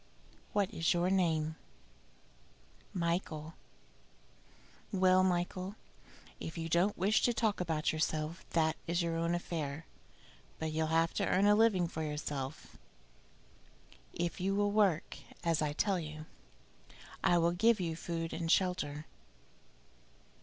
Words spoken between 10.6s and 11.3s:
you'll have to